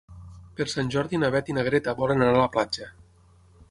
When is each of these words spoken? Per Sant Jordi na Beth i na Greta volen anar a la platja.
Per 0.59 0.65
Sant 0.73 0.89
Jordi 0.95 1.21
na 1.25 1.31
Beth 1.37 1.53
i 1.53 1.57
na 1.59 1.67
Greta 1.69 1.97
volen 2.03 2.25
anar 2.29 2.35
a 2.39 2.43
la 2.43 2.51
platja. 2.57 2.93